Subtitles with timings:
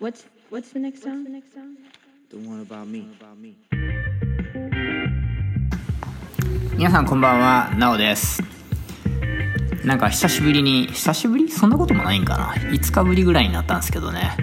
[0.00, 1.26] What's what's the next song?
[2.30, 3.06] The one about me.
[6.74, 8.42] 皆さんこんばんはなおです。
[9.84, 11.50] なんか久しぶりに久しぶり？
[11.50, 12.54] そんなこともないんかな。
[12.54, 14.34] 5日ぶりぐらいになったんですけどね。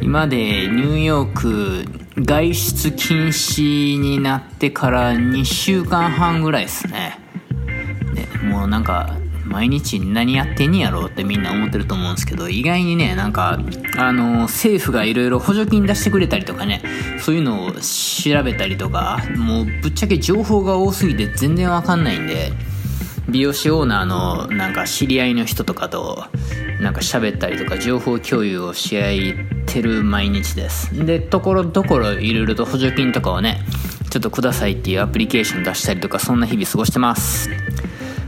[0.00, 1.84] 今でニューヨーク
[2.22, 7.18] 外出禁止になってから2週間半ぐらいですね。
[8.14, 9.18] でもうなんか
[9.52, 13.60] 毎日何やってんやろうってみんな思ってると思うんですけど意外にねなんか
[13.98, 16.82] あの政府がいろいろ補助金出してくれたりとかね
[17.20, 22.52] そういうのを調べたりとかもうぶっちゃけ情報が多すぎて全然わかんないんで
[23.28, 26.24] 美容師オーナーのなんか知り合いの人とかと
[26.80, 29.34] なんか喋ったりとか情報共有をし合い
[29.66, 31.06] てる毎日です。
[31.06, 33.60] でところどころいろいろと補助金とかをね
[34.10, 37.48] ちょっとくださいっていうアプリケーション出したりとかそんな日々過ごしてます。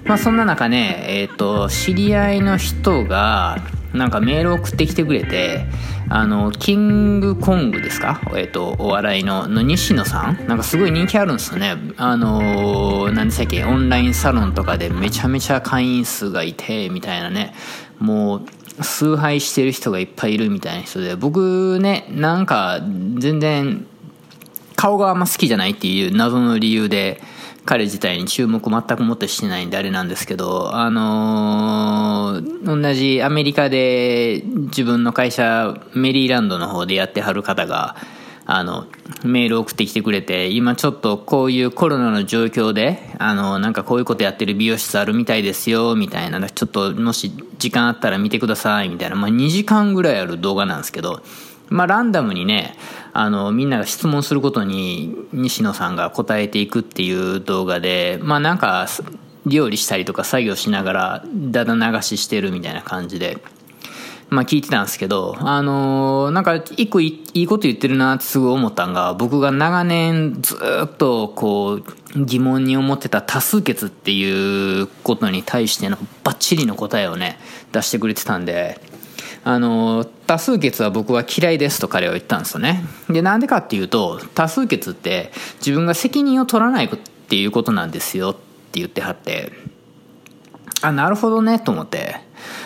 [0.04, 3.58] まあそんな中ねえっ、と知り合いの人が
[3.92, 5.66] なんかメールを送ってきてくれて
[6.10, 8.20] あのキングコングですか？
[8.36, 10.46] えっ、とお笑いのの西野さん？
[10.46, 11.76] なんかすごい人気あるんですよね。
[11.96, 13.64] あのー何でしたっけ？
[13.64, 17.54] オンラインサロンとかでめちゃめちゃ会員数がいてみたいなね。
[17.98, 18.42] もう
[18.82, 22.80] 崇拝してる人がいっぱいいるみたいな人で僕ねなんか
[23.18, 23.86] 全然
[24.74, 27.22] 顔があんま好きじゃないっていう謎の理由で
[27.64, 37.96] 彼自体に注目全くもってしてないんであれなんですけど、あのー同じアメリカで自分の会社メリーランドの方でやってはる方が、
[38.46, 38.86] あの、
[39.22, 51.22] メール送ってきてくれて、今ちょっとこういうコロナの状況で、あの、なんかこういうことやってる美容室あるみたいですよ、みたいな、ちょっともし時間あったら見てください、みたいな、まあ2時間ぐらいある動画なんですけど、
[51.70, 52.76] まあ、ランダムにね、
[53.16, 58.88] あの、みんなが質問することに、西野さんが答えていくっていう動画で、まあ、なんか、
[59.46, 63.38] 料理したりとか作業しながら、だだ流ししてるみたいな感じで、
[64.30, 77.38] まあ、聞いてたんですけど、あのーなんか、一個いいこと言ってるなってすごい思ったんが、僕が長年ずっと、こう、疑問に思ってた多数決っていうことに対してのバッチリの答えをね、
[77.70, 78.80] 出してくれてたんで、
[79.46, 82.82] あの多数決は僕は嫌いですと彼は言ったんですよね。
[83.10, 88.40] でなんでかっていうと多数決って自分が責任を取らないっていうことなんですよって
[88.80, 89.52] 言ってはって
[90.80, 92.24] あなるほどねと思って。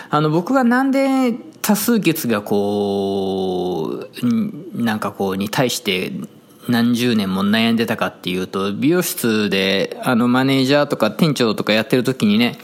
[0.09, 6.11] あの僕がなんで多数決がこうなんかこうに対して
[6.69, 12.57] 何十年も悩んでたかっていうと美容室であのマネージャーとか店長とかやってる時にね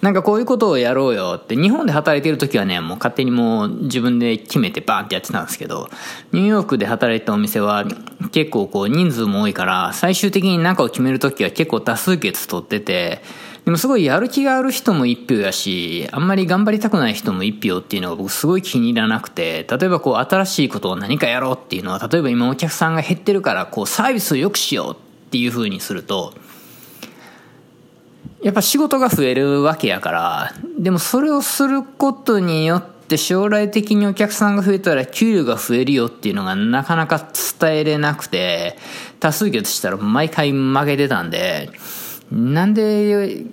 [0.00, 5.88] なんかこういうことをやろうよって日本で働いてる時はねもう勝手にもう自分で決めてバーンってやってたんですけど
[6.32, 7.84] ニューヨークで働いたお店は
[8.30, 13.22] 結構こう人数も多いから最終的に何かを決める時は結構多数決取ってて
[13.68, 24.96] でもすごいやる気がある人も一票やし、あんまり頑張りたくない人も一票っていうのが僕すごい気に入らなくて、例えばこう新しいことを何かやろうっていうのは、例えば今お客さんが減ってるからこうサービスを良くしようっ
[25.28, 26.32] ていう風にすると、
[28.42, 37.18] やっぱ仕事が増えるわけやから、でもそれをすることによって将来的にお客さんが増えたら給料が増えるよっていうのがなかなか
[37.60, 38.78] 伝えれなくて、
[39.20, 41.70] 多数決したら毎回負けてたんで、
[42.30, 43.44] なんで、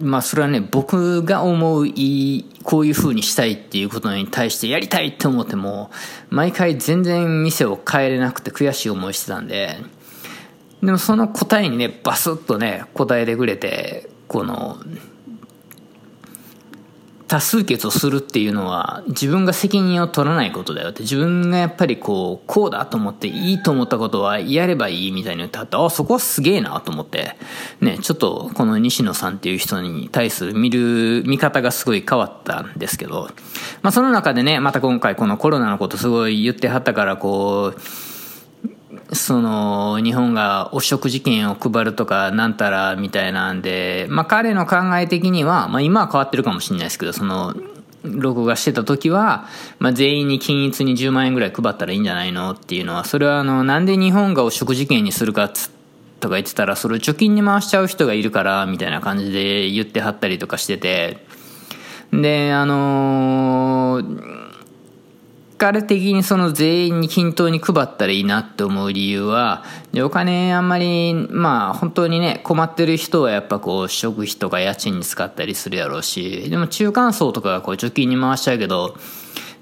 [0.00, 1.92] まあそれはね、僕が思うい
[2.38, 5.90] い、こういう風にしたいっていうことに対してやりたいって思っても、
[6.30, 9.76] 毎回全然店を変えれなくて悔しい思いしてたんで、
[10.82, 14.78] でもその答えにね、バスッとね、答えてくれて、この、
[17.26, 27.36] 多数決をするっていうのは自分が責任を取らないことだよって自分がやっぱりこうこうだと思っていいと思ったことはやればいいみたいに言ってはってあそこはすげえなと思って
[27.80, 33.30] ねちょっとこの西野さんっていう人に対する見る見方がすごい変わったんですけど
[33.82, 37.80] まあその中でねまた今回このコロナのことすごい言ってはったからこう
[39.12, 47.54] その日本が汚職事件を配るとかなんたらみたいなんで、まあ彼の考え的には、まあ今は変わってるかもしれないですけど、その、
[48.02, 49.46] 録画してた時は、
[49.78, 55.70] まあ全員に均一に10万円ぐらい配ったらいいんじゃないのっていうのは、それはあの、なんで日本が汚職事件にするかっつ
[56.20, 61.26] とか言ってたら、それを貯金に回しちゃう人がいるから、みたいな感じで言ってはったりとかしてて、
[62.12, 64.43] で、あのー
[65.56, 69.64] 彼的にその全員に均等に配ったらいいなって思う理由は、
[70.02, 78.96] お金あんまり、まあ本当にね、困ってる人はやっぱこう食費とか家賃に使ったりするやろうし、でも中間層とかがこう貯金に回しちゃうけど、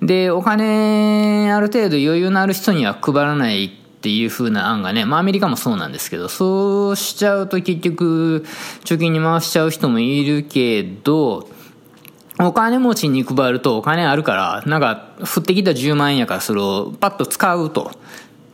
[0.00, 8.44] で、お金ある程度余裕のある人には配らないっていう風な案がね、まあアメリカもそうなんですけど、そうしちゃうと結局
[8.84, 11.48] 貯金に回しちゃう人もいるけど、
[12.38, 17.92] お金持ちに配るとお金あるから、なんか、降ってきた10万円やからそれをパッと使うと。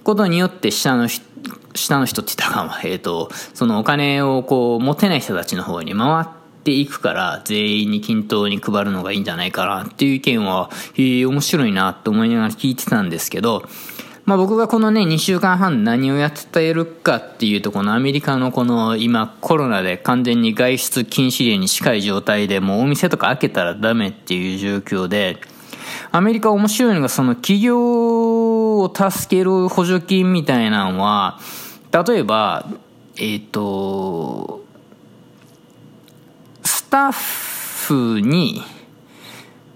[0.05, 1.25] ことによって下の人、
[1.75, 2.81] 下の人って言ったらあかんわ。
[2.83, 6.27] えっ、と、そのお金をこう、持てない人たちの方に回っ
[6.65, 13.69] ていくから、全員に均等に配るのがいいんじゃないかなっていう意見は、へえ、面白いなと思いながら聞いてたんですけど、
[14.29, 24.69] まあ僕がこのね、2週間半何をやってるかっていうと、このアメリカのこの今コロナで完全に外出禁止令に近い状態でもうお店とか開けたらダメっていう状
[25.05, 25.39] 況で、
[26.11, 31.41] アメリカ面白いのがその企業を助ける補助金みたいなのは、
[31.91, 32.69] 例えば、
[33.17, 34.63] えっ、と、
[36.63, 38.63] スタッフに、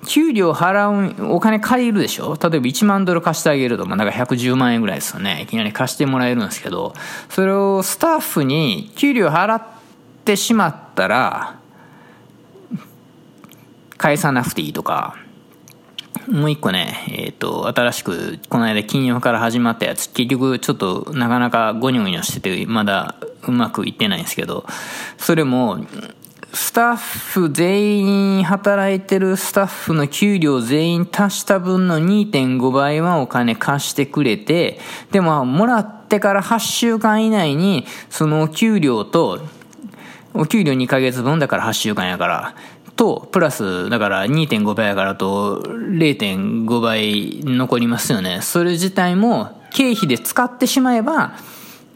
[0.06, 2.34] 給料払う、お金借りるでしょ？
[2.34, 5.42] 例えば1万ドル貸してあげると、まあ、だか110万円ぐらいですよね。
[5.42, 6.94] いきなり貸してもらえるんですけど、
[7.28, 9.62] それをスタッフに給料払っ
[10.24, 11.56] てしまったら、
[13.96, 15.16] 返さなくていいとか、
[16.28, 24.66] もう一個ね、えっ、と、新しく、この間金曜から始まったやつ、結局ちょっとなかなかゴニョゴニョしてて、まだうまくいってないんですけど、
[25.18, 25.78] それも、
[26.54, 34.78] スタッフ全員働いてるスタッフの給料全員足した分の2.5倍はお金貸してくれて、
[35.10, 39.40] でももらってから8週間以内にそのお給料と、
[40.34, 42.54] お給料2ヶ月分だから8週間やから、
[42.96, 48.40] と、プラス、だから2.5倍やからと0.5倍残りますよね。
[48.42, 51.32] それ自体も経費で使ってしまえば、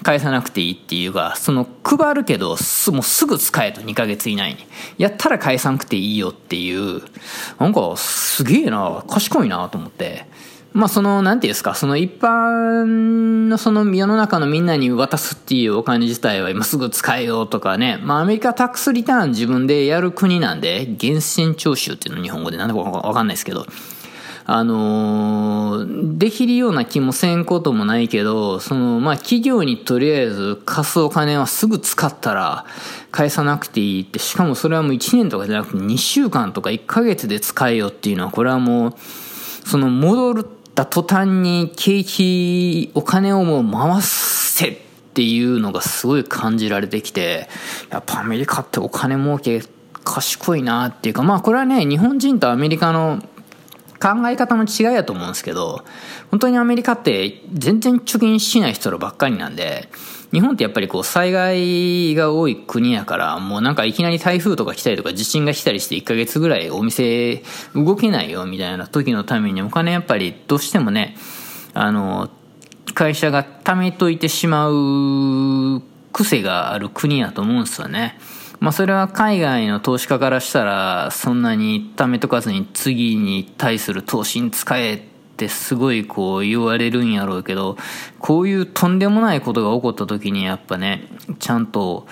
[0.06, 4.58] 返さなくていいっていうか、その配るけど、すもうすぐ使えと2ヶ月以内に。
[4.98, 7.02] やったら返さなくていいよっていう、
[7.58, 10.26] なんかすげえな、賢いなと思って。
[10.72, 17.98] まあその、なんていうんですか、その一般のその世の中のみんなに渡すっていうお金自体は今すぐ使えようとかね。
[18.00, 23.66] まあアメリカタックスリターン自分でやる国なんで、源泉徴収っていうの日本語でなんだかわかんないですけど、
[24.48, 32.64] あのー、できるような気もせんこともないけど、その、まあ、企業にとりあえず貸すお金はすぐ使ったら
[33.10, 38.94] 返さなくていいって、しかもそれはもう1年とかじゃなくて2週間とか1ヶ月で使えよっていうのは、これはもう、
[39.68, 40.46] その戻っ
[40.76, 44.76] た途端に景気、お金をもう回せっ
[45.14, 47.48] ていうのがすごい感じられてきて、
[47.90, 49.62] やっぱアメリカってお金儲け
[50.04, 53.20] 賢いなっていうか、まあこれはね、日本人とアメリカの
[54.00, 55.84] 考え方の違いやと思うんですけど、
[56.30, 59.88] 本当にアメリカって全然貯金しない人らばっかりなんで、
[60.32, 67.42] 日本ってやっぱりこう災害が多い国やから、もうなんかいきなり台風とか来たりとか地震が来たりして1ヶ月ぐらいお店
[67.74, 71.16] 動けないよみたいな時のためにお金やっぱりどうしてもね、
[71.74, 72.30] あの、
[72.94, 75.82] 会社が貯めといてしまう
[76.12, 78.18] 癖がある国やと思うんですよね。
[78.60, 85.00] まあそれは海外の投資家からしたらそんなに貯めとかずに次に対する投資に使えっ
[85.36, 87.76] てすごいこう言われるんやろうけど
[88.18, 91.04] こういうとんでもないことが起こった時にやっぱね
[91.38, 92.06] ちゃんと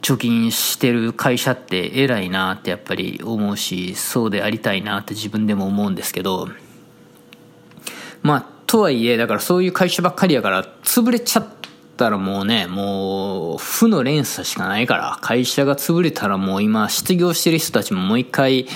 [0.00, 6.48] 貯金してる会社って偉いなってやっぱり思うしそうでありたいなって自分でも思うんですけど
[8.22, 11.46] まあとはいえだからそういう会社ばっかりやから潰れちゃっ
[12.00, 18.66] たらもうね、もう負の連鎖しかないから、会社が潰れたらもう今失業してる人たちももう一回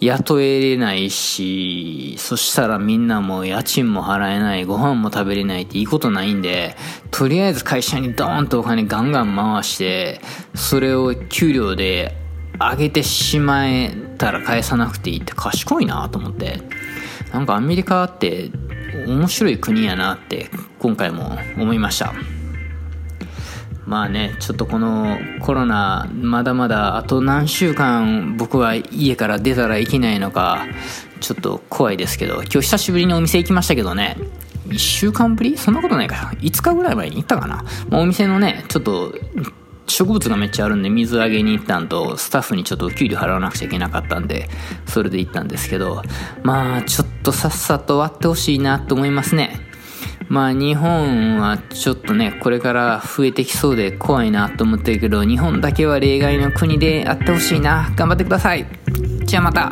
[0.00, 6.74] 雇えれないし、そしたらみんなもう家賃も払えない、ご飯も食べれないっていいことないんで、
[7.10, 10.22] とりあえず会社にドーンとお金ガンガン回して、
[10.54, 12.16] それを給料で
[12.58, 16.60] 上げてしまえたら返さなくていいって賢いなと思って。
[17.32, 18.50] なんかアメリカって
[19.06, 22.12] 面白い国やなって今回も思いました。
[23.86, 30.66] まあね、ちょっとこのコロナ、まだまだあと何週間僕は家から出たらいけないのか、
[31.20, 34.16] ちょっと怖いですけど、今日久しぶりにお店行きましたけどね、
[34.68, 35.58] 1週間ぶり？
[35.58, 36.32] そんなことないか。
[36.40, 37.64] 5日ぐらい前に行ったかな。
[37.88, 39.14] まあ、お店のね、ちょっと、
[39.88, 44.48] 植物がめっちゃあるんで水あげに行ったんと、スタッフにちょっとお給料払わなくちゃいけなかったんで、
[44.86, 46.02] それで行ったんですけど、
[46.44, 49.60] まあ、ちょっとさっさと終わってほしいなと思いますね。
[50.28, 57.92] まあ日本はちょっとね、これから増えてきそうで怖いなと思ってるけど、日本だけは例外の国であってほしいな。
[57.96, 58.66] 頑張ってください。
[59.24, 59.70] じゃあまた。